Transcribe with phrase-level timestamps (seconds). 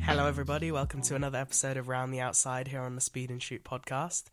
[0.00, 0.70] Hello, everybody.
[0.70, 4.24] Welcome to another episode of Round the Outside here on the Speed N' Shoot podcast.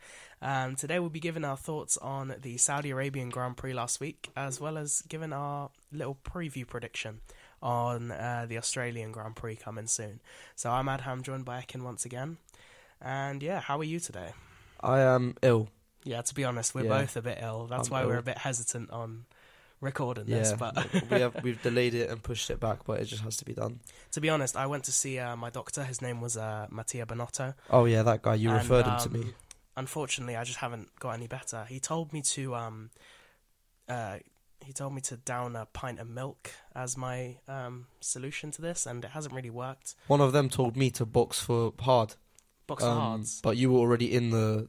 [0.42, 4.30] Um, today, we'll be giving our thoughts on the Saudi Arabian Grand Prix last week,
[4.36, 7.22] as well as giving our little preview prediction
[7.62, 10.20] on uh, the Australian Grand Prix coming soon.
[10.56, 12.38] So, I'm Adham, joined by Ekin once again.
[13.02, 14.34] And yeah, how are you today?
[14.82, 15.70] I am ill.
[16.04, 17.02] Yeah, to be honest, we're Yeah.
[17.02, 17.68] both a bit ill.
[17.68, 19.26] That's I'm why we're a bit hesitant on
[19.82, 20.52] recording this.
[20.52, 23.38] Yeah, But we have we've delayed it and pushed it back, but it just has
[23.38, 23.80] to be done.
[24.12, 25.84] to be honest, I went to see uh, my doctor.
[25.84, 27.56] His name was uh, Mattia Binotto.
[27.70, 29.34] Oh yeah, that guy you And, referred him to um, me.
[29.78, 31.66] Unfortunately, I just haven't got any better.
[31.70, 32.90] He told me to um,
[33.88, 34.18] uh,
[34.62, 38.86] he told me to down a pint of milk as my um solution to this,
[38.86, 39.96] and it hasn't really worked.
[40.08, 42.16] One of them told me to box for hard,
[42.68, 44.68] Box um, hards, but you were already in the,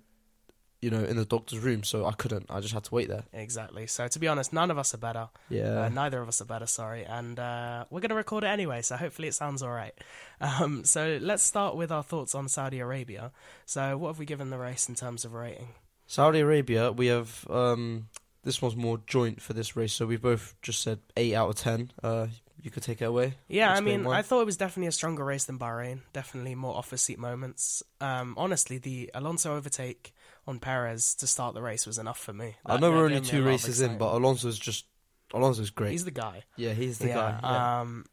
[0.82, 2.46] you know, in the doctor's room, so I couldn't.
[2.48, 3.24] I just had to wait there.
[3.32, 3.86] exactly.
[3.86, 5.28] So to be honest, none of us are better.
[5.48, 7.04] Yeah, Uh, neither of us are better, sorry.
[7.04, 9.94] And uh, we're going to record it anyway, so hopefully it sounds all right.
[10.42, 13.30] Um, so let's start with our thoughts on Saudi Arabia.
[13.66, 15.68] So, what have we given the race in terms of rating?
[16.06, 16.92] Saudi Arabia.
[16.92, 18.08] We have um,
[18.42, 21.56] this one's more joint for this race, so we both just said eight out of
[21.56, 21.90] ten.
[22.02, 22.28] Uh,
[22.62, 23.34] you could take it away.
[23.48, 24.18] Yeah, I mean, why.
[24.18, 26.00] I thought it was definitely a stronger race than Bahrain.
[26.14, 27.82] Definitely more off the seat moments.
[28.00, 30.14] Um, honestly, the Alonso overtake
[30.50, 32.56] on Perez to start the race was enough for me.
[32.66, 34.14] I know we're only gave me a two races in, but.
[34.14, 34.84] Alonso's just
[35.32, 35.92] Alonso's great.
[35.92, 36.44] he's the guy.
[36.56, 37.40] yeah, he's the yeah, guy.
[37.42, 37.80] Yeah.
[37.80, 38.06] Um,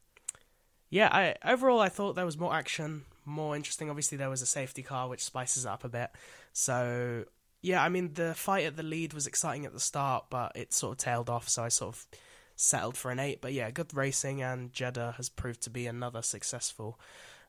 [0.89, 1.09] yeah.
[1.11, 3.89] I overall I thought there was more action, more interesting.
[3.89, 6.11] Obviously, there was a safety car which spices it up a bit.
[6.53, 7.25] So
[7.61, 10.73] yeah, I mean the fight at the lead was exciting at the start, but it
[10.73, 11.49] sort of tailed off.
[11.49, 12.07] So I sort of
[12.55, 13.41] settled for an eight.
[13.41, 16.99] But yeah, good racing, and Jeddah has proved to be another successful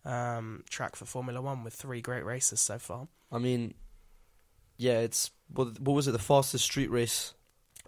[0.04, 3.08] um, track for Formula One with three great races so far.
[3.30, 3.74] I mean,
[4.78, 6.12] yeah, it's what, what was it?
[6.12, 7.34] The fastest street race,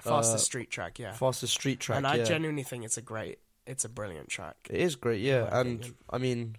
[0.01, 1.13] Fastest Uh, street track, yeah.
[1.13, 1.99] fastest street track.
[1.99, 2.25] and I yeah.
[2.25, 4.57] genuinely think it's a great, it's a brilliant track.
[4.71, 5.45] it is great, yeah.
[5.59, 5.95] And opinion.
[6.11, 6.57] I mean,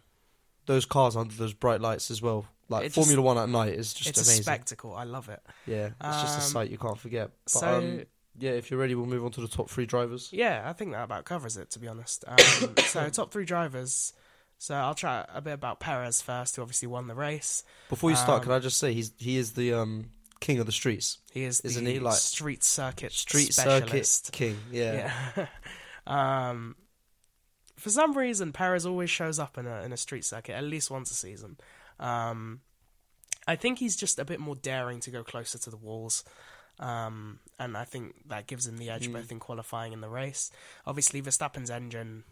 [0.68, 2.46] those cars under those bright lights as well.
[2.70, 4.96] Like It just- Formula One at night is just it's a spectacle.
[4.96, 5.42] I love it.
[5.68, 7.32] yeah, it's just a Um, sight you can't forget.
[7.46, 8.02] But, so um,
[8.40, 10.30] yeah, if you're ready, we'll move on to the top three drivers.
[10.32, 12.24] Yeah, I think that about covers it, to be honest.
[12.28, 12.38] Um,
[12.86, 14.14] so, top three drivers.
[14.58, 17.64] So, I'll chat a bit about Perez first, who obviously won the race.
[17.90, 20.66] Before you start, Um, can I just say he's he is the um king of
[20.66, 24.26] the streets, He is Isn't the he, like, street circuit street specialist.
[24.26, 24.58] circuit king.
[24.72, 25.12] Yeah.
[25.38, 25.48] Yeah.
[26.50, 26.76] um,
[27.78, 30.92] for some reason, Perez always shows up in a in a street circuit at least
[30.92, 31.58] once a season.
[32.00, 32.62] Um,
[33.48, 36.24] I think he's just a bit more daring to go closer to the walls.
[36.80, 39.14] Um, and I think that gives him the edge Mm.
[39.14, 40.52] both in qualifying and the race.
[40.86, 42.24] Obviously, Verstappen's engine,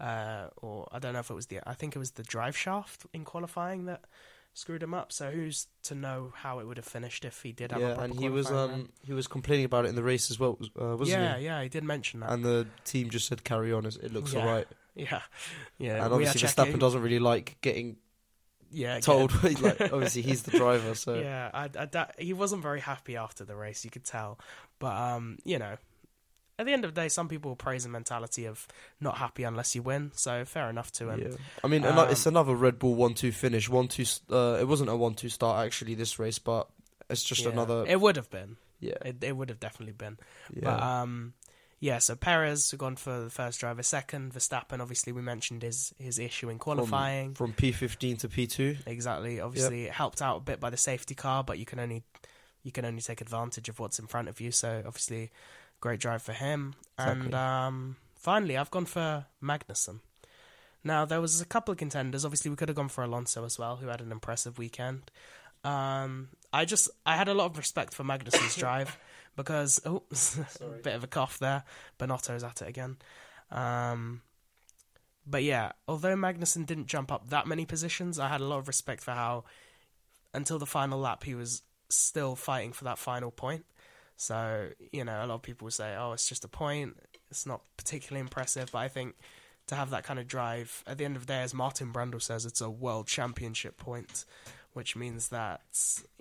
[0.00, 2.56] uh, or I don't know if it was the, I think it was the drive
[2.56, 4.04] shaft in qualifying that
[4.56, 5.12] screwed him up.
[5.12, 7.94] So who's to know how it would have finished if he did have a Yeah,
[7.94, 10.58] proper and he was um he was complaining about it in the race as well,
[10.80, 11.44] uh, wasn't yeah, he?
[11.44, 12.32] yeah, yeah, he did mention that.
[12.32, 14.40] And the team just said carry on, it looks Yeah.
[14.40, 14.66] alright.
[14.96, 15.20] yeah,
[15.78, 16.04] yeah.
[16.04, 16.72] And obviously checking.
[16.72, 17.96] Verstappen doesn't really like getting
[18.70, 19.32] yeah, told.
[19.60, 23.44] like obviously he's the driver, so yeah, I, I, that, he wasn't very happy after
[23.44, 23.84] the race.
[23.84, 24.38] You could tell,
[24.78, 25.76] but um, you know,
[26.58, 28.66] at the end of the day, some people praise the mentality of
[29.00, 30.10] not happy unless you win.
[30.14, 31.20] So fair enough to him.
[31.20, 33.68] Yeah, I mean, ano- it's Um, another Red Bull one-two finish.
[33.68, 34.04] One-two.
[34.30, 36.68] Uh, it wasn't a one-two start actually this race, but
[37.10, 37.50] it's just Yeah.
[37.50, 37.84] another.
[37.86, 38.56] It would have been.
[38.80, 40.18] yeah, It, it would have definitely been.
[40.52, 40.60] yeah.
[40.64, 41.34] But um,
[41.80, 41.98] yeah.
[41.98, 43.82] So Perez gone for the first driver.
[43.82, 44.80] Second, Verstappen.
[44.80, 47.34] Obviously, we mentioned his his issue in qualifying.
[47.34, 48.86] From P15 to P2.
[48.86, 49.40] Exactly.
[49.40, 52.02] Obviously, it helped out a bit by the safety car, but you can only
[52.62, 54.50] you can only take advantage of what's in front of you.
[54.50, 55.30] So obviously,
[55.80, 56.74] great drive for him.
[56.98, 60.00] And um, finally, I've gone for Magnussen.
[60.82, 62.24] Now there was a couple of contenders.
[62.24, 65.10] Obviously, we could have gone for Alonso as well, who had an impressive weekend.
[65.64, 68.96] Um, I just I had a lot of respect for Magnussen's drive
[69.34, 70.02] because oh,
[70.82, 71.64] bit of a cough there.
[71.98, 72.96] Binotto's at it again.
[73.50, 74.22] Um,
[75.26, 78.68] but yeah, although Magnussen didn't jump up that many positions, I had a lot of
[78.68, 79.44] respect for how,
[80.32, 83.64] until the final lap, he was still fighting for that final point.
[84.16, 86.96] So, you know, a lot of people say, oh, it's just a point.
[87.30, 88.70] It's not particularly impressive.
[88.72, 89.14] But I think
[89.66, 92.22] to have that kind of drive, at the end of the day, as Martin Brundle
[92.22, 94.24] says, it's a world championship point,
[94.72, 95.60] which means that,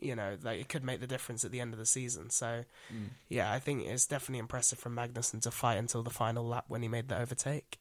[0.01, 2.29] you know, that it could make the difference at the end of the season.
[2.29, 2.65] So,
[3.29, 6.81] yeah, I think it's definitely impressive from Magnussen to fight until the final lap when
[6.81, 7.77] he made the overtake.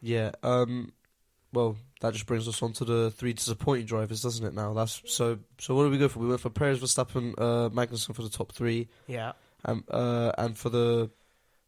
[0.00, 0.32] Yeah.
[0.42, 0.92] Um.
[1.52, 4.54] Well, that just brings us on to the three disappointing drivers, doesn't it?
[4.54, 5.38] Now that's so.
[5.58, 6.18] So what do we go for?
[6.18, 9.32] We went for Perez, Verstappen, uh, Magnussen for the top three, Yeah.
[9.64, 11.10] Um, uh, and for the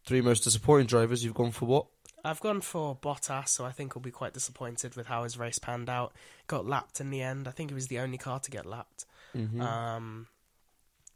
[0.05, 1.87] three most disappointing drivers, you've gone for what?
[2.25, 5.59] I've gone for Bottas, so I think he'll be quite disappointed with how his race
[5.59, 6.13] panned out.
[6.47, 7.47] Got lapped in the end.
[7.47, 9.05] I think he was the only car to get lapped,
[9.35, 9.61] Mm-hmm.
[9.61, 10.27] um,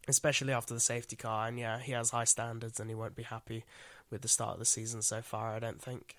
[0.07, 1.47] especially after the safety car.
[1.47, 3.65] And yeah, he has high standards, and he won't be happy
[4.09, 5.53] with the start of the season so far.
[5.55, 6.15] I don't think.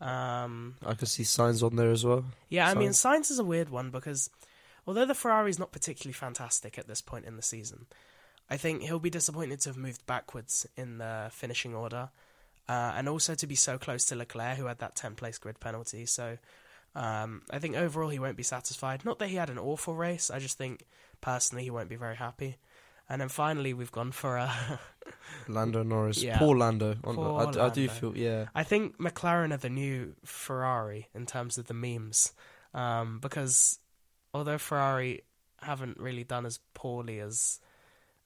[0.00, 2.24] Um, I can see Sainz on there as well.
[2.50, 4.28] yeah, I mean, Sainz is a weird one because
[4.86, 7.86] although the Ferrari's not particularly fantastic at this point in the season,
[8.48, 12.10] I think he'll be disappointed to have moved backwards in the finishing order,
[12.68, 15.58] uh, and also to be so close to Leclerc, who had that 10 place grid
[15.60, 16.06] penalty.
[16.06, 16.38] So
[16.94, 19.04] um, I think overall he won't be satisfied.
[19.04, 20.84] Not that he had an awful race, I just think
[21.20, 22.56] personally he won't be very happy.
[23.08, 24.52] And then finally, we've gone for uh,
[25.48, 26.38] Lando Norris, Yeah.
[26.38, 26.96] poor Lando.
[27.02, 31.56] Poor I, I do feel, yeah, I think McLaren are the new Ferrari in terms
[31.56, 32.32] of the memes,
[32.74, 33.78] um, because
[34.34, 35.22] although Ferrari
[35.60, 37.60] haven't really done as poorly as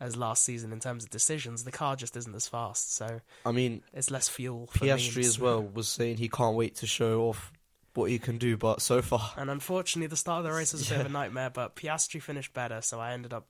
[0.00, 3.52] as last season in terms of decisions, the car just isn't as fast, so I
[3.52, 4.67] mean, it's less fuel.
[4.73, 7.52] For Piastri as well was saying he can't wait to show off
[7.94, 10.87] what he can do, but so far, And unfortunately, the start of the race was
[10.91, 13.47] a bit of a nightmare, but Piastri finished better, so I ended up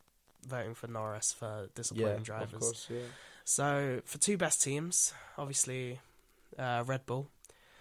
[0.47, 2.55] voting for Norris for disappointing yeah, drivers.
[2.55, 2.99] of course, yeah.
[3.45, 6.01] So for two best teams, obviously
[6.59, 7.29] uh, Red Bull.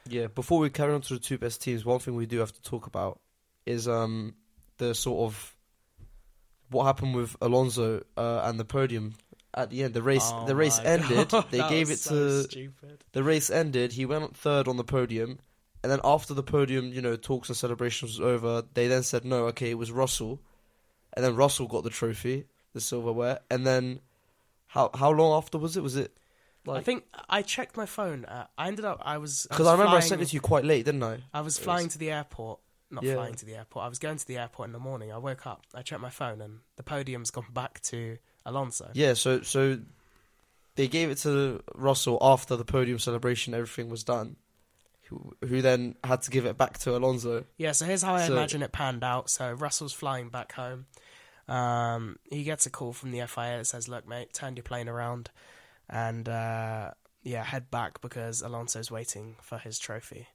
[0.07, 2.51] Yeah, before we carry on to the two best teams, one thing we do have
[2.51, 3.19] to talk about
[3.65, 4.33] is um
[4.77, 5.55] the sort of
[6.69, 9.15] what happened with Alonso uh, and the podium
[9.53, 9.93] at the end.
[9.93, 11.29] The race, Oh the race ended.
[11.29, 13.03] God, They gave it so to stupid.
[13.13, 13.93] the race ended.
[13.93, 15.39] He went third on the podium,
[15.83, 18.63] and then after the podium, you know, talks and celebrations was over.
[18.73, 20.39] They then said no, okay, it was Russell,
[21.13, 23.99] and then Russell got the trophy, the silverware, and then
[24.67, 25.83] how how long after was it?
[25.83, 26.15] Was it
[26.67, 28.25] I think I checked my phone.
[28.25, 29.01] Uh, I ended up.
[29.03, 31.19] I was because I, remember I sent it to you quite late, didn't I?
[31.33, 32.59] I was flying was- to the airport.
[32.91, 33.15] Not Yeah.
[33.15, 33.85] flying to the airport.
[33.85, 35.11] I was going to the airport in the morning.
[35.11, 35.63] I woke up.
[35.75, 38.89] I checked my phone, and the podium's gone back to Alonso.
[38.93, 39.79] Yeah, so so
[40.75, 43.53] they gave it to Russell after the podium celebration.
[43.53, 44.37] Everything was done.
[45.09, 47.45] Who, who then had to give it back to Alonso?
[47.57, 49.29] Yeah, so here's how I So- imagine it panned out.
[49.29, 50.85] So Russell's flying back home.
[51.47, 54.87] Um, he gets a call from the FIA that says, "Look, mate, turn your plane
[54.87, 55.31] around,
[55.89, 56.91] and uh,
[57.23, 60.27] yeah, head back because Alonso's waiting for his trophy."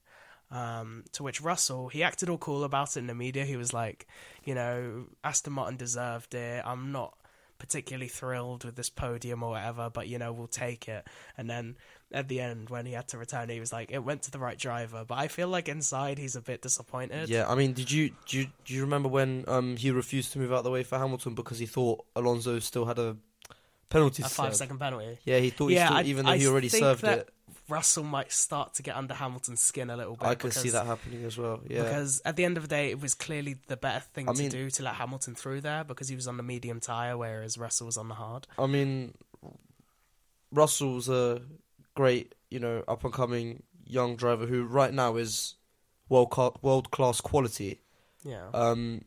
[0.51, 3.45] Um, to which Russell, he acted all cool about it in the media.
[3.45, 4.07] He was like,
[4.43, 6.63] "You know, Aston Martin deserved it.
[6.65, 7.17] I'm not."
[7.57, 11.07] particularly thrilled with this podium or whatever, but you know, we'll take it.
[11.37, 11.77] And then
[12.11, 14.39] at the end, when he had to return, he was like, it went to the
[14.39, 15.05] right driver.
[15.07, 17.29] But I feel like inside he's a bit disappointed.
[17.29, 20.39] Yeah, I mean, did you do you, do you remember when um he refused to
[20.39, 23.17] move out of the way for Hamilton because he thought Alonso still had a
[23.95, 24.23] penalty?
[24.23, 25.17] a five second penalty.
[25.25, 27.29] Yeah, he thought Yeah, he still, I- even though I he already served it.
[27.67, 30.27] Russell might start to get under Hamilton's skin a little bit.
[30.27, 31.61] I can see that happening as well.
[31.67, 34.33] Yeah, Because at the end of the day, it was clearly the better thing I
[34.33, 37.17] to mean- do to let Hamilton through there because he was on the medium tyre,
[37.17, 38.45] whereas Russell was on the hard.
[38.59, 39.15] I mean,
[40.51, 41.41] Russell's a
[41.95, 45.55] great, you know, up and coming young driver who right now is
[46.09, 47.81] world world class quality.
[48.23, 48.47] Yeah.
[48.53, 49.01] Um,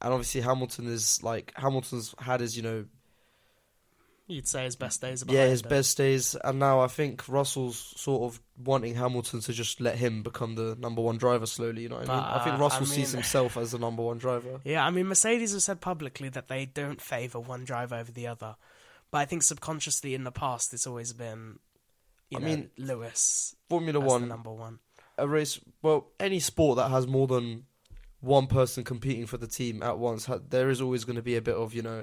[0.00, 2.84] and obviously Hamilton is like Hamilton's had his, you know,
[4.28, 5.68] You'd say his best days are yeah, his him.
[5.68, 10.24] best days, and now I think Russell's sort of wanting Hamilton to just let him
[10.24, 11.82] become the number one driver slowly.
[11.82, 12.24] You know what I mean?
[12.24, 14.60] I think uh, Russell I sees himself as the number one driver.
[14.64, 18.26] Yeah, I mean, Mercedes have said publicly that they don't favour one driver over the
[18.26, 18.56] other.
[19.12, 21.60] But I think subconsciously in the past, it's always been,
[22.28, 24.80] you I know, mean, Lewis Formula One, number one.
[25.16, 27.66] a race, well, any sport that has more than
[28.20, 31.40] one person competing for the team at once, there is always going to be a
[31.40, 32.02] bit of, you know,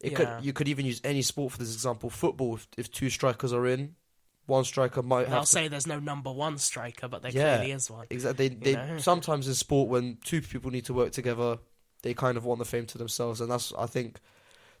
[0.00, 0.16] it Yeah.
[0.36, 2.10] could you could even use any sport for this example.
[2.10, 3.94] Football, if, if two strikers are in,
[4.46, 7.56] one striker might I'll to say there's no number one striker, but there Yeah.
[7.56, 8.06] clearly is one.
[8.10, 8.48] Exactly.
[8.48, 11.58] They, they sometimes in sport when two people need to work together,
[12.02, 14.20] they kind of want the fame to themselves, and that's I think.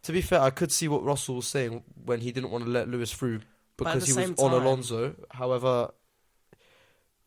[0.02, 2.70] To be fair, I could see what Russell was saying when he didn't want to
[2.70, 3.40] let Lewis through
[3.76, 5.16] because he was same on Alonso.
[5.32, 5.90] However,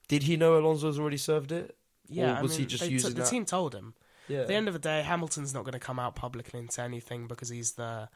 [0.08, 1.76] did he know Alonso's already served it?
[2.08, 3.30] Yeah, I was he mean, just they t- using the that?
[3.30, 3.94] team told him.
[4.30, 4.40] Yeah.
[4.42, 6.84] At the end of the day, Hamilton's not going to come out publicly and say
[6.84, 8.08] anything because he's the,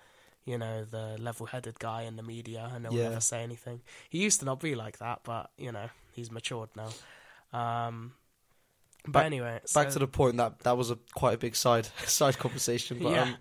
[0.46, 3.06] you know, the level-headed guy in the media and he'll Yeah.
[3.08, 3.82] ever say anything.
[4.10, 6.90] He used to not be like that, but you know, he's matured now.
[7.58, 8.14] Um,
[9.06, 11.56] but Back- anyway, Back so- to the point that that was a quite a big
[11.56, 13.00] side side conversation.
[13.02, 13.22] But Yeah.
[13.24, 13.38] um,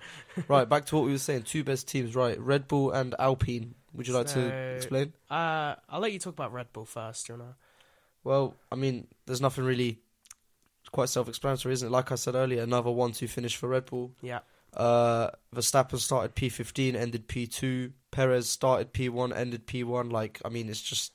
[0.49, 1.43] right, back to what we were saying.
[1.45, 2.39] Two best teams, right?
[2.41, 3.75] Red Bull and Alpine.
[3.95, 5.13] Would you like to explain?
[5.31, 7.29] Uh, I'll let you talk about Red Bull first.
[7.29, 7.55] You know,
[8.25, 9.99] Well, I mean, there's nothing really.
[10.93, 11.91] Quite self-explanatory, isn't it?
[11.91, 14.13] Like I said earlier, another one-two finish for Red Bull.
[14.23, 14.41] yeah,
[14.77, 17.93] Uh, Verstappen started P15, ended P2.
[18.11, 20.13] Perez started P1, ended P1.
[20.13, 21.13] Like, I mean, it's just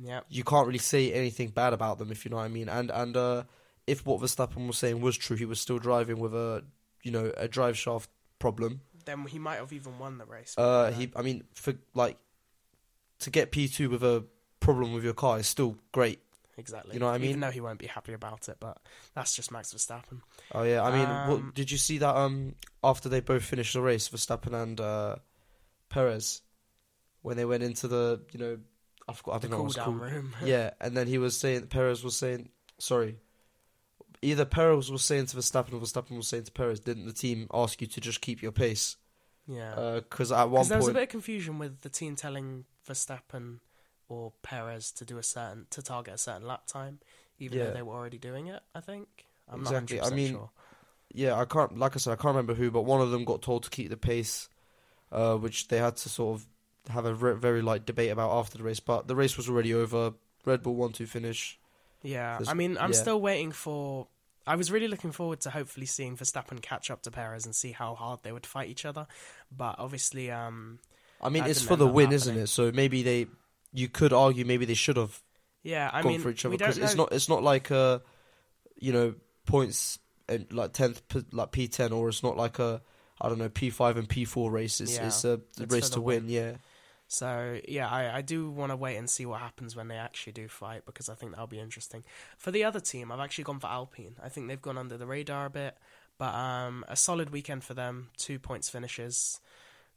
[0.00, 2.68] yeah, you can't really say anything bad about them if you know what I mean.
[2.68, 3.42] And and uh,
[3.86, 6.64] if what Verstappen was saying was true, he was still driving with a
[7.02, 8.08] you know a drive shaft
[8.38, 8.80] problem.
[9.04, 10.54] then he might have even won the race.
[10.56, 12.16] Uh, he, I mean, for like
[13.18, 14.24] to get P2 with a
[14.60, 16.20] problem with your car is still great.
[16.60, 16.94] Exactly.
[16.94, 17.30] you know what I mean?
[17.30, 18.78] Even though he won't be happy about it, but
[19.14, 20.20] that's just Max Verstappen.
[20.52, 22.14] Oh yeah, I mean, Um, what, did you see that?
[22.14, 25.16] Um, after they both finished the race, Verstappen and uh,
[25.88, 26.42] Perez,
[27.22, 28.58] when they went into the you know
[29.08, 29.34] I forgot.
[29.34, 30.12] I the don't know cool what it's down called.
[30.12, 30.34] room.
[30.44, 33.16] Yeah, and then he was saying Perez was saying sorry.
[34.22, 37.46] Either Perez was saying to Verstappen or Verstappen was saying to Perez, didn't the team
[37.54, 38.96] ask you to just keep your pace?
[39.46, 39.94] yeah.
[39.94, 43.60] Because at one Because there was a bit of confusion with the team telling Verstappen
[44.10, 46.98] or Perez to do a certain to target a certain lap time,
[47.38, 47.64] even Yeah.
[47.66, 48.62] though they were already doing it.
[48.74, 49.26] I think.
[49.48, 49.96] I'm Exactly.
[49.98, 50.50] not I 100% mean, sure.
[51.12, 51.78] yeah, I can't.
[51.78, 53.90] Like I said, I can't remember who, but one of them got told to keep
[53.90, 54.48] the pace,
[55.12, 56.46] uh, which they had to sort of
[56.92, 58.80] have a re- very light debate about after the race.
[58.80, 60.14] But the race was already over.
[60.44, 61.58] Red Bull one two finish.
[62.02, 62.98] Yeah, there's- I mean, I'm yeah.
[62.98, 64.06] still waiting for.
[64.46, 67.72] I was really looking forward to hopefully seeing Verstappen catch up to Perez and see
[67.72, 69.06] how hard they would fight each other.
[69.54, 70.78] But obviously, um,
[71.20, 72.46] I mean, it's for the win, isn't it?
[72.46, 73.26] So maybe they,
[73.72, 75.22] you could argue maybe they should have
[75.62, 78.02] yeah, I gone mean, for each other because it's not it's not like a,
[78.76, 79.14] you know,
[79.46, 79.98] points
[80.28, 82.82] and like tenth like P ten or it's not like a
[83.20, 84.80] I don't know P five and P four race.
[84.80, 86.24] It's Yeah, it's a it's race to win.
[86.24, 86.28] win.
[86.28, 86.56] Yeah,
[87.08, 90.32] So yeah, I, I do want to wait and see what happens when they actually
[90.32, 92.04] do fight because I think that'll be interesting.
[92.38, 94.14] For the other team, I've actually gone for Alpine.
[94.22, 95.76] I think they've gone under the radar a bit,
[96.18, 98.10] but um, a solid weekend for them.
[98.16, 99.40] Two points finishes.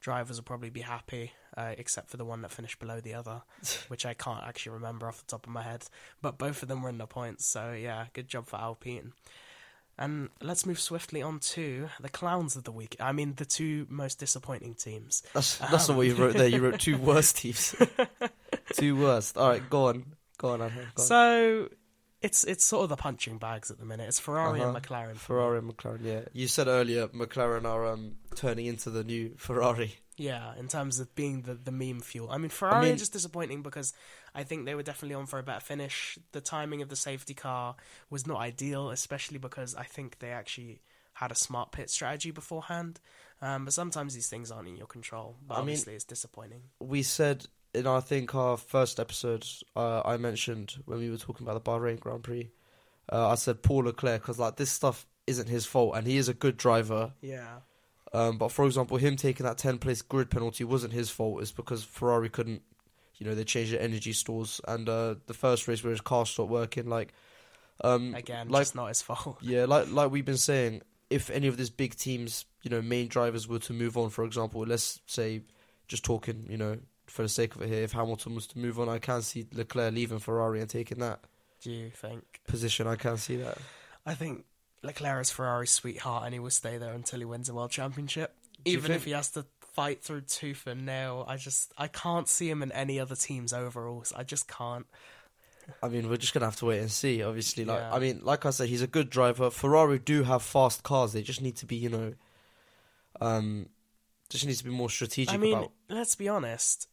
[0.02, 3.42] Drivers will probably be happy, uh, except for the one that finished below the other,
[3.88, 5.86] which I can't actually remember off the top of my head.
[6.22, 9.14] But both of them were in the points, so yeah, good job for Alpine.
[9.96, 12.96] And let's move swiftly on to the clowns of the week.
[13.00, 15.22] I mean, the two most disappointing teams.
[15.36, 16.48] that's that's not what you wrote there.
[16.48, 17.76] You wrote two worst teams.
[18.74, 19.38] two worst.
[19.38, 20.60] All right, go on, go on.
[20.60, 20.72] Go on.
[20.98, 21.70] So
[22.24, 24.08] it's it's sort of the punching bags at the minute.
[24.08, 24.80] It's Ferrari and Uh-huh.
[24.80, 25.16] McLaren.
[25.16, 26.00] Ferrari and McLaren.
[26.02, 29.94] Yeah, you said earlier McLaren are um turning into the new Ferrari.
[30.18, 32.30] Yeah, in terms of being the, the meme fuel.
[32.30, 33.94] I mean, Ferrari mean- are just disappointing because
[34.36, 36.18] I think they were definitely on for a better finish.
[36.32, 37.76] The timing of the safety car
[38.10, 40.82] was not ideal, especially because I think they actually
[41.14, 43.00] had a smart pit strategy beforehand.
[43.42, 45.36] Um, but sometimes these things aren't in your control.
[45.48, 46.62] But I mean- obviously, it's disappointing.
[46.80, 51.48] we said in I think our first episode, uh, I mentioned when we were talking
[51.48, 52.52] about the Bahrain Grand Prix,
[53.12, 56.30] uh, I said Paul Leclerc because like this stuff isn't his fault and he is
[56.30, 57.14] a good driver.
[57.22, 57.58] Yeah.
[58.14, 61.42] Um, but for example, him taking that ten place grid penalty wasn't his fault.
[61.42, 62.62] It's because Ferrari couldn't,
[63.16, 66.26] you know, they changed their energy stores and uh, the first race where his car
[66.26, 66.88] stopped working.
[66.88, 67.14] Like,
[67.84, 69.38] um, Again, like just not his fault.
[69.42, 73.08] yeah, like like we've been saying, if any of these big teams, you know, main
[73.08, 75.42] drivers were to move on, for example, let's say,
[75.88, 76.78] just talking, you know,
[77.08, 79.48] for the sake of it here, if Hamilton was to move on, I can see
[79.54, 81.20] Leclerc leaving Ferrari and taking that
[81.62, 82.42] Do you think?
[82.48, 82.86] position.
[82.88, 83.58] I can see that.
[84.06, 84.46] I think
[84.84, 88.36] Leclerc is Ferrari's sweetheart, and he will stay there until he wins a world championship.
[88.66, 92.50] Even if he has to fight through tooth and nail, I just I can't see
[92.50, 94.14] him in any other team's overalls.
[94.16, 94.86] I just can't.
[95.82, 97.24] I mean, we're just gonna have to wait and see.
[97.24, 97.94] Obviously, like Yeah.
[97.94, 99.50] I mean, like I said, he's a good driver.
[99.50, 101.14] Ferrari do have fast cars.
[101.14, 102.14] They just need to be, you know,
[103.22, 103.70] um,
[104.30, 105.72] just needs to be more strategic I mean, about.
[105.90, 106.88] let's be honest.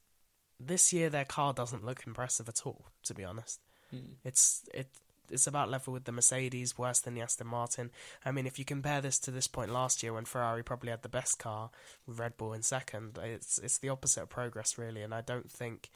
[0.58, 2.86] This year, their car doesn't look impressive at all.
[3.04, 3.60] To be honest,
[3.94, 4.14] Mm.
[4.24, 4.88] it's it
[5.30, 7.90] it's about level with the Mercedes, worse than the Aston Martin.
[8.24, 11.02] I mean, if you compare this to this point last year when Ferrari probably had
[11.02, 11.70] the best car
[12.06, 15.50] with Red Bull in second, it's it's the opposite of progress really, and I don't
[15.50, 15.90] think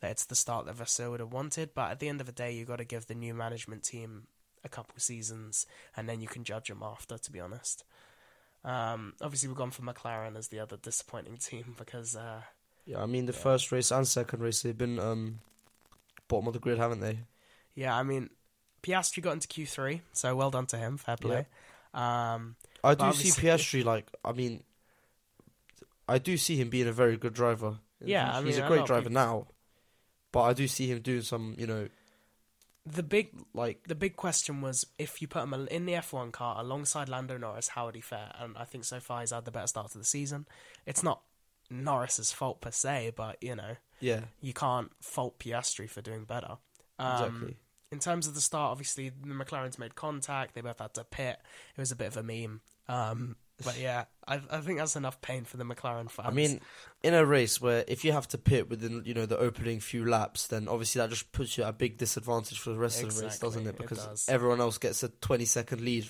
[0.00, 1.70] that it's the start that Vasseur would have wanted.
[1.74, 4.26] But at the end of the day, you've got to give the new management team
[4.64, 5.66] a couple seasons,
[5.96, 7.16] and then you can judge them after.
[7.18, 7.84] To be honest,
[8.64, 12.16] um, obviously we've gone for McLaren as the other disappointing team because.
[12.16, 12.42] Uh,
[12.84, 13.38] Yeah, I mean, the Yeah.
[13.38, 15.40] first race and second race they've been um,
[16.28, 17.20] bottom of the grid, haven't they?
[17.74, 18.30] Yeah, I mean,
[18.86, 20.96] Piastri got into Q3, so well done to him.
[20.96, 21.46] Fair play.
[21.92, 24.08] Um, I do see Piastri like.
[24.24, 24.62] I mean,
[26.08, 27.78] I do see him being a very good driver.
[28.04, 29.46] Yeah, he's, I mean, a a great driver people- now,
[30.30, 31.88] but I do see him doing some, you know,
[32.84, 36.60] the big, like the big question was if you put him in the F1 car
[36.60, 38.32] alongside Lando Norris, how would he fare?
[38.38, 40.46] And I think so far he's had the better start to the season.
[40.84, 41.22] It's not
[41.68, 46.58] Norris's fault per se, but you know yeah, you can't fault Piastri for doing better.
[47.00, 47.56] Um, exactly.
[47.92, 50.54] In terms of the start, obviously the McLarens made contact.
[50.54, 51.38] They both had to pit.
[51.76, 52.60] It was a bit of a meme.
[52.88, 56.28] Um, but yeah, I, I think that's enough pain for the McLaren fans.
[56.28, 56.60] I mean,
[57.02, 60.08] in a race where if you have to pit within, you know, the opening few
[60.08, 63.14] laps, then obviously that just puts you at a big disadvantage for the rest of
[63.14, 63.70] the race, doesn't it?
[63.70, 64.28] it Because does.
[64.28, 66.06] everyone else gets a twenty second lead,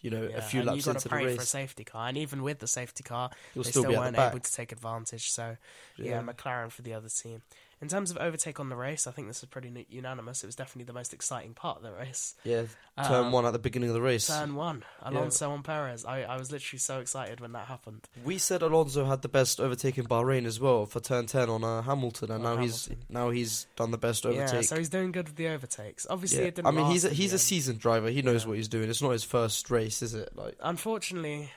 [0.00, 2.18] you know, Yeah, a few laps into to the race, for a safety car, and
[2.18, 5.30] even with the safety car, You'll they still, still, weren't able to take advantage.
[5.30, 5.56] So
[5.96, 6.20] yeah.
[6.20, 7.42] McLaren for the other team.
[7.82, 10.44] In terms of overtake on the race, I think this is pretty unanimous.
[10.44, 12.36] It was definitely the most exciting part of the race.
[12.44, 12.62] yeah,
[13.02, 14.28] turn Um, one at the beginning of the race.
[14.28, 16.04] Turn one, Alonso on Perez.
[16.04, 18.08] I, I was literally so excited when that happened.
[18.24, 21.64] We said Alonso had the best overtake in Bahrain as well for turn ten on
[21.64, 24.52] uh, Hamilton, and On now he's now he's done the best overtake.
[24.54, 26.06] Yeah, so he's doing good with the overtakes.
[26.08, 26.46] Obviously, Yeah.
[26.48, 26.68] it didn't.
[26.68, 28.10] I mean, he's a, he's a seasoned driver.
[28.10, 28.48] He knows Yeah.
[28.50, 28.88] what he's doing.
[28.90, 30.36] It's not his first race, is it?
[30.36, 31.50] Like, Unfortunately,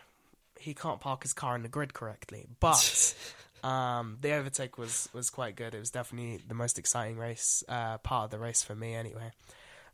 [0.59, 2.47] he can't park his car in the grid correctly.
[2.59, 3.15] But
[3.65, 5.73] Um, the overtake was was quite good.
[5.73, 9.31] It was definitely the most exciting race, uh, part of the race for me, anyway.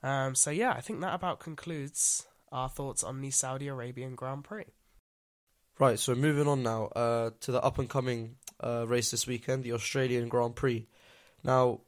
[0.04, 4.44] Um, so yeah, I think that about concludes our thoughts on the Saudi Arabian Grand
[4.44, 4.66] Prix.
[5.80, 9.64] Right, so moving on now uh, to the up and coming uh, race this weekend,
[9.64, 10.86] the Australian Grand Prix.
[11.42, 11.80] Now,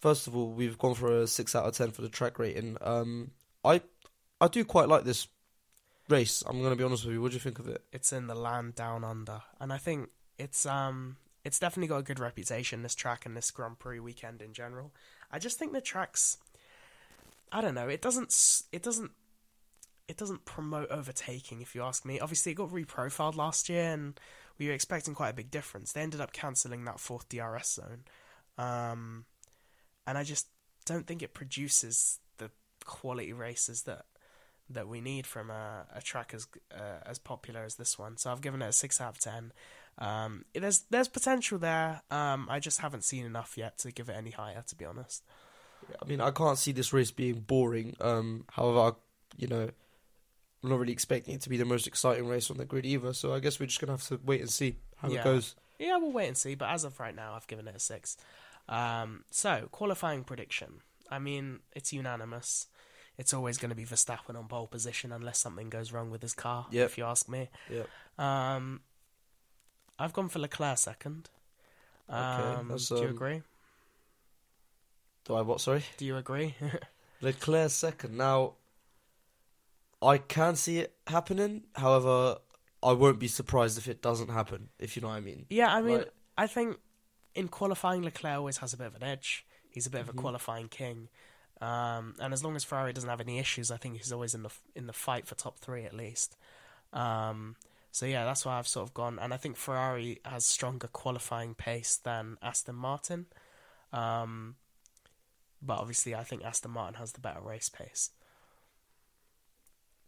[0.00, 2.78] first of all, we've gone for a six out of ten for the track rating.
[2.80, 3.32] Um,
[3.62, 3.82] I
[4.40, 5.28] I do quite like this
[6.08, 6.42] race.
[6.46, 7.20] I'm going to be honest with you.
[7.20, 7.82] What do you think of it?
[7.92, 10.08] It's in the land down under, and I think
[10.38, 12.82] it's um it's definitely got a good reputation.
[12.82, 14.92] This track and this Grand Prix weekend in general.
[15.30, 16.38] I just think the tracks.
[17.50, 17.88] I don't know.
[17.88, 18.62] It doesn't.
[18.72, 19.12] It doesn't.
[20.08, 21.60] It doesn't promote overtaking.
[21.60, 24.18] If you ask me, obviously it got reprofiled last year, and
[24.58, 25.92] we were expecting quite a big difference.
[25.92, 28.04] They ended up cancelling that fourth DRS zone,
[28.56, 29.24] um,
[30.06, 30.48] and I just
[30.84, 32.50] don't think it produces the
[32.84, 34.06] quality races that
[34.70, 38.16] that we need from a, a track as uh, as popular as this one.
[38.16, 39.52] So I've given it a six out of ten.
[39.98, 42.02] Um, there's there's potential there.
[42.10, 45.24] Um, I just haven't seen enough yet to give it any higher, to be honest.
[46.00, 47.96] I mean, I can't see this race being boring.
[48.00, 48.90] Um, however, I,
[49.36, 49.70] you know,
[50.62, 53.12] I'm not really expecting it to be the most exciting race on the grid either.
[53.12, 55.20] So I guess we're just gonna have to wait and see how Yeah.
[55.20, 55.54] it goes.
[55.78, 56.54] Yeah, we'll wait and see.
[56.54, 58.16] But as of right now, I've given it a six.
[58.68, 60.80] Um, so qualifying prediction.
[61.10, 62.66] I mean, it's unanimous.
[63.16, 66.34] It's always going to be Verstappen on pole position unless something goes wrong with his
[66.34, 66.66] car.
[66.70, 66.86] Yep.
[66.90, 67.48] If you ask me.
[67.70, 67.88] Yep.
[68.18, 68.80] Um,
[69.98, 71.28] I've gone for Leclerc second.
[72.08, 73.42] Um, that's, do you um, agree?
[75.24, 75.60] Do I what?
[75.60, 76.54] Sorry, Do you agree?
[77.20, 78.16] Leclerc second.
[78.16, 78.54] Now,
[80.00, 81.64] I can see it happening.
[81.74, 82.38] However,
[82.82, 84.68] I won't be surprised if it doesn't happen.
[84.78, 85.46] If you know what I mean.
[85.50, 86.04] yeah, I mean.
[86.36, 86.78] I think
[87.34, 89.44] in qualifying, Leclerc always has a bit of an edge.
[89.70, 90.18] He's a bit of a Mhm.
[90.18, 91.08] qualifying king,
[91.60, 94.44] um, and as long as Ferrari doesn't have any issues, I think he's always in
[94.44, 96.36] the in the fight for top three at least.
[96.92, 97.56] Um,
[97.90, 101.54] so yeah, that's why I've sort of gone, and I think Ferrari has stronger qualifying
[101.54, 103.26] pace than Aston Martin.
[103.92, 104.56] Um,
[105.62, 108.10] but obviously, I think Aston Martin has the better race pace.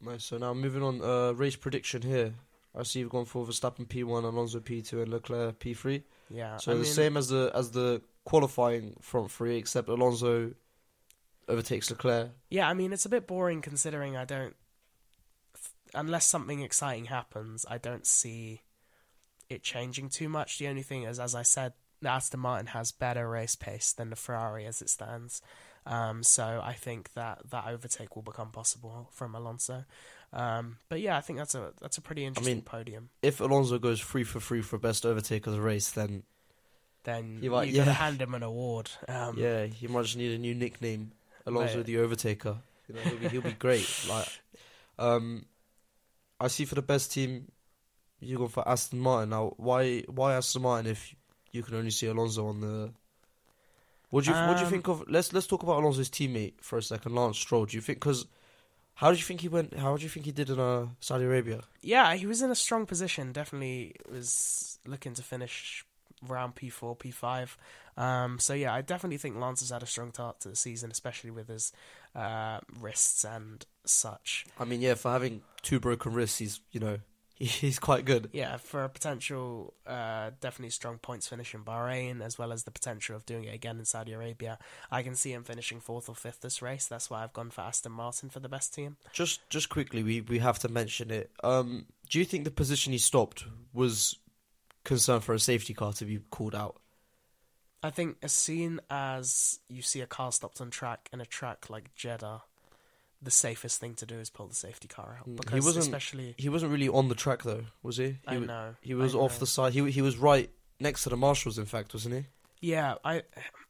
[0.00, 0.24] Nice.
[0.24, 2.34] So now moving on, uh, race prediction here.
[2.78, 6.02] I see you've gone for Verstappen P1, Alonso P2, and Leclerc P3.
[6.30, 10.52] Yeah, So I the mean, same as the as the qualifying front three, except Alonso
[11.48, 12.30] overtakes Leclerc.
[12.48, 14.54] Yeah, I mean it's a bit boring considering I don't
[15.94, 18.62] unless something exciting happens, I don't see
[19.48, 20.58] it changing too much.
[20.58, 21.72] The only thing is as I said,
[22.02, 25.42] the Aston Martin has better race pace than the Ferrari as it stands.
[25.86, 29.84] Um, so I think that that overtake will become possible from Alonso.
[30.32, 33.08] Um, but yeah, I think that's a that's a pretty interesting mean, podium.
[33.22, 36.22] If Alonso goes three for three for best overtake of the race, then
[37.02, 37.84] Then You you might- yeah.
[37.84, 38.90] hand him an award.
[39.08, 41.12] Um, yeah, he might just need a new nickname,
[41.46, 41.86] Alonso Mate.
[41.86, 42.58] the Overtaker.
[42.88, 43.88] You know, he'll be he'll be great.
[44.08, 44.28] Like,
[44.98, 45.46] um,
[46.40, 47.52] I see for the best team,
[48.18, 49.30] you go for Aston Martin.
[49.30, 51.14] Now, why why Aston Martin if
[51.52, 52.92] you can only see Alonso on the?
[54.10, 55.04] What do you what do you Um, think of?
[55.08, 57.66] Let's let's talk about Alonso's teammate for a second, Lance Stroll.
[57.66, 58.26] Do you think because?
[58.94, 59.78] How do you think he went?
[59.78, 61.62] How do you think he did in uh, Saudi Arabia?
[61.80, 63.32] Yeah, he was in a strong position.
[63.32, 65.84] Definitely was looking to finish
[66.28, 67.56] round P four, P five.
[67.96, 70.90] Um, so yeah, I definitely think Lance has had a strong start to the season,
[70.90, 71.72] especially with his
[72.14, 74.46] uh, wrists and such.
[74.58, 76.98] I mean, yeah, for having two broken wrists, he's you know
[77.40, 78.28] he's quite good.
[78.32, 82.70] Yeah, for a potential, uh, definitely strong points finish in Bahrain, as well as the
[82.70, 84.58] potential of doing it again in Saudi Arabia.
[84.90, 86.86] I can see him finishing fourth or fifth this race.
[86.86, 88.98] That's why I've gone for Aston Martin for the best team.
[89.12, 91.30] Just just quickly, we we have to mention it.
[91.42, 94.16] Um, do you think the position he stopped was
[94.84, 96.76] concern for a safety car to be called out?
[97.82, 101.70] I think as soon as you see a car stopped on track in a track
[101.70, 102.42] like Jeddah,
[103.22, 105.84] the safest thing to do is pull the safety car out Mm, he because wasn't-
[105.84, 108.06] especially He wasn't really on the track though, was he?
[108.12, 109.38] He, I know he was I off know.
[109.40, 109.72] the side.
[109.74, 112.24] He he was right next to the marshals, in fact, wasn't he?
[112.60, 113.22] Yeah, I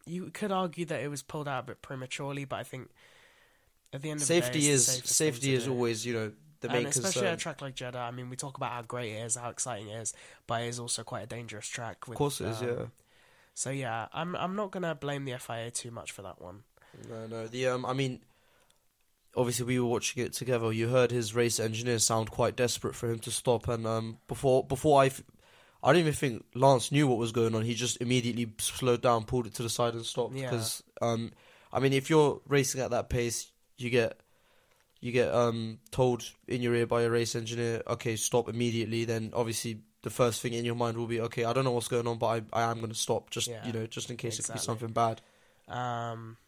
[0.07, 2.91] you could argue that it was pulled out a bit prematurely, but I think
[3.93, 5.73] at the end of Safety the day, is the safety is do.
[5.73, 7.35] always you know the main and especially concern.
[7.35, 7.99] a track like Jeddah.
[7.99, 10.13] I mean, we talk about how great it is, how exciting it is,
[10.47, 12.07] but it is also quite a dangerous track.
[12.07, 12.61] With, of course, it is.
[12.63, 12.85] um, yeah.
[13.55, 16.63] So yeah, I'm I'm not gonna blame the FIA too much for that one.
[17.09, 17.47] No, no.
[17.47, 18.21] The um, I mean,
[19.37, 20.73] obviously we were watching it together.
[20.73, 24.65] You heard his race engineer sound quite desperate for him to stop, and um, before
[24.65, 25.23] before I, f-
[25.83, 27.63] I don't even think Lance knew what was going on.
[27.63, 30.35] He just immediately slowed down, pulled it to the side, and stopped.
[30.35, 30.51] Yeah.
[30.51, 31.33] Because um,
[31.73, 34.19] I mean, if you're racing at that pace, you get
[35.01, 39.05] you get um told in your ear by a race engineer, okay, stop immediately.
[39.05, 39.83] Then obviously.
[40.03, 42.17] The first thing in your mind will be, okay, I don't know what's going on,
[42.17, 44.47] but I, I am going to stop, just Yeah, you know, just in case it
[44.47, 45.21] could be something bad.
[45.69, 46.39] Um,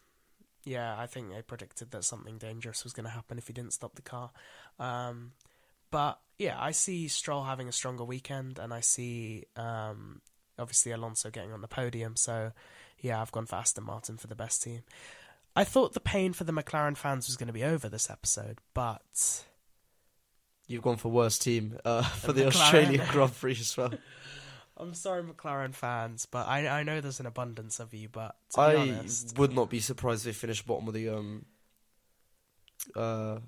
[0.63, 3.73] yeah, I think they predicted that something dangerous was going to happen if he didn't
[3.73, 4.31] stop the car.
[4.79, 5.31] Um,
[5.91, 10.21] but yeah, I see Stroll having a stronger weekend, and I see um,
[10.57, 12.15] obviously Alonso getting on the podium.
[12.15, 12.51] So,
[12.99, 14.83] yeah, I've gone for Aston Martin for the best team.
[15.55, 18.57] I thought the pain for the McLaren fans was going to be over this episode,
[18.73, 19.45] but
[20.67, 22.47] You've gone for worst team uh, for the McLaren.
[22.47, 23.93] Australian Grand Prix as well.
[24.77, 28.57] I'm sorry, McLaren fans, but I I know there's an abundance of you, but to
[28.57, 31.45] be I honest, would not be surprised if they finish bottom of the um
[32.95, 33.39] uh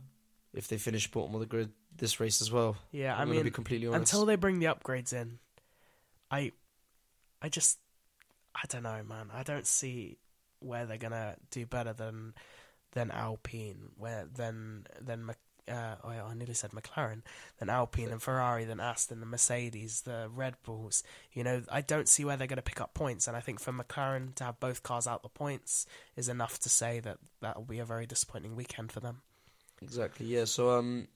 [0.54, 2.78] if they finish bottom of the grid this race as well.
[2.92, 4.14] yeah, I'm I mean, be completely honest.
[4.14, 5.40] until they bring the upgrades in,
[6.30, 6.52] I,
[7.42, 7.78] I just,
[8.56, 9.30] I don't know, man.
[9.34, 10.18] I don't see
[10.60, 12.34] where they're gonna do better than
[12.92, 15.26] than Alpine, where than than
[15.70, 17.22] uh, oh, I nearly said McLaren,
[17.60, 21.04] than Alpine and Ferrari, than Aston, the Mercedes, the Red Bulls.
[21.34, 23.60] You know, I don't see where they're going to pick up points, and I think
[23.60, 27.56] for McLaren to have both cars out the points is enough to say that that
[27.58, 29.22] will be a very disappointing weekend for them.
[29.82, 30.26] Exactly.
[30.26, 30.46] Yeah.
[30.46, 31.08] So um,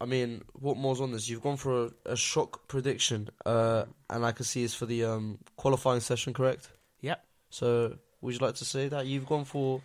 [0.00, 1.28] I mean, what more's on this?
[1.28, 5.04] You've gone for a, a shock prediction, uh, and I can see it's for the
[5.04, 6.70] um qualifying session, correct?
[7.00, 7.24] Yep.
[7.50, 9.82] So would you like to say that you've gone for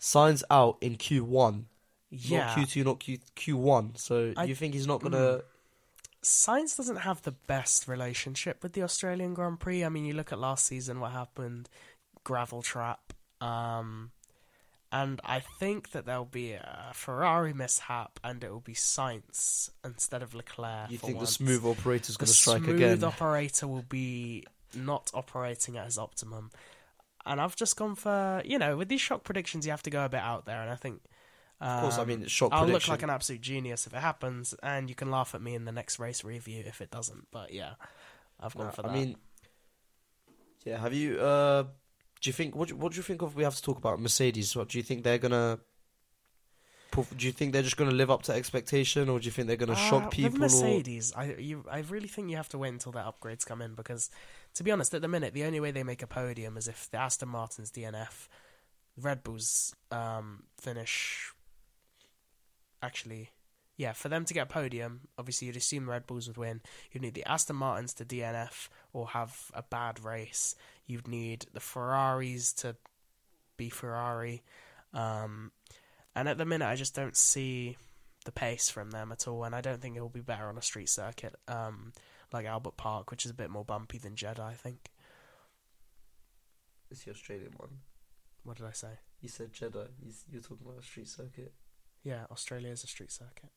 [0.00, 1.66] Sainz out in Q one,
[2.10, 3.96] Yeah, not Q two, not Q Q one.
[3.96, 5.42] So I- you think he's not gonna?
[6.22, 9.84] Sainz doesn't have the best relationship with the Australian Grand Prix.
[9.84, 11.68] I mean, you look at last season, what happened,
[12.24, 13.12] gravel trap,
[13.42, 14.10] um,
[14.90, 20.22] and I think that there'll be a Ferrari mishap, and it will be Sainz instead
[20.22, 20.90] of Leclerc.
[20.90, 22.76] You think the smooth operator's The gonna strike again?
[22.76, 26.52] The smooth operator will be not operating at his optimum,
[27.26, 30.06] and I've just gone for you know with these shock predictions, you have to go
[30.06, 31.02] a bit out there, and I think.
[31.66, 32.92] Of course, I um, mean shock I'll prediction.
[32.92, 35.64] look like an absolute genius if it happens, and you can laugh at me in
[35.64, 37.28] the next race review if it doesn't.
[37.30, 37.74] But yeah,
[38.38, 38.90] I've gone for that.
[38.90, 39.16] I mean,
[40.64, 40.78] yeah.
[40.78, 41.18] Have you?
[41.20, 41.62] Uh,
[42.20, 42.54] do you think?
[42.54, 42.68] What?
[42.68, 43.34] do- What do you think of?
[43.34, 44.54] We have to talk about Mercedes.
[44.54, 45.58] What do you think they're gonna?
[46.94, 49.56] Do you think they're just gonna live up to expectation, or do you think they're
[49.56, 50.38] gonna Uh, shock people?
[50.38, 53.74] Mercedes, I you I really think you have to wait until their upgrades come in
[53.74, 54.10] because,
[54.54, 56.88] to be honest, at the minute the only way they make a podium is if
[56.92, 58.28] the Aston Martin's DNF,
[58.96, 61.32] Red Bulls um, finish.
[62.84, 63.30] Actually,
[63.78, 66.60] yeah, for them to get a podium, obviously you'd assume Red Bulls would win.
[66.92, 70.54] You'd need the Aston Martins to DNF or have a bad race.
[70.86, 72.76] You'd need the Ferraris to
[73.56, 74.42] be Ferrari.
[74.92, 75.50] Um,
[76.14, 77.78] and at the minute, I just don't see
[78.26, 80.58] the pace from them at all, and I don't think it will be better on
[80.58, 81.92] a street circuit um,
[82.32, 84.42] like Albert Park, which is a bit more bumpy than Jeddah.
[84.42, 84.90] I think.
[86.90, 87.78] It's the Australian one.
[88.44, 88.98] What did I say?
[89.22, 89.88] You said Jeddah.
[90.30, 91.54] You're talking about a street circuit.
[92.04, 93.50] Yeah, Australia is a street circuit.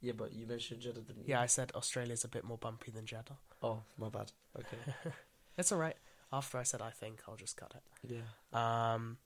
[0.00, 1.34] Yeah, but you mentioned Jeddah, didn't you?
[1.34, 3.36] Yeah, I said Australia's a bit more bumpy than Jeddah.
[3.62, 4.32] Oh, my bad.
[4.58, 4.78] Okay.
[5.58, 5.96] It's all right.
[6.32, 8.14] After I said I think, I'll just cut it.
[8.54, 8.94] yeah.
[8.94, 9.18] Um,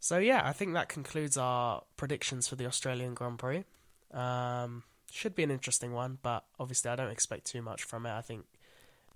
[0.00, 3.64] so yeah, I think that concludes our predictions for the Australian Grand Prix.
[4.12, 8.10] Um, should be an interesting one, but obviously I don't expect too much from it.
[8.10, 8.44] I think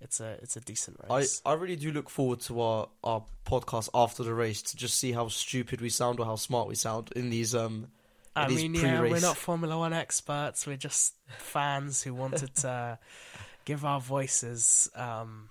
[0.00, 1.42] it's a it's a decent race.
[1.44, 4.98] I I really do look forward to our, our podcast after the race to just
[4.98, 7.88] see how stupid we sound or how smart we sound in these um
[8.37, 10.66] I it is mean, yeah, we're not Formula One experts.
[10.66, 12.98] We're just fans who wanted to
[13.64, 15.48] give our voices um,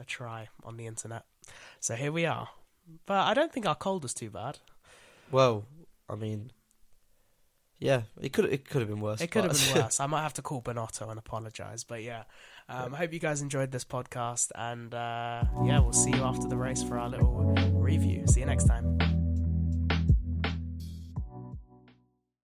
[0.00, 1.24] a try on the internet.
[1.80, 2.48] So here we are.
[3.04, 4.58] But I don't think our cold was too bad.
[5.32, 5.64] Well,
[6.08, 6.52] I mean,
[7.80, 9.20] yeah, it could it could have been worse.
[9.20, 9.98] It could have been worse.
[9.98, 11.82] I might have to call Binotto and apologise.
[11.82, 12.24] But yeah,
[12.70, 14.52] um, I hope you guys enjoyed this podcast.
[14.54, 18.26] And uh, yeah, we'll see you after the race for our little review.
[18.26, 18.99] See you next time.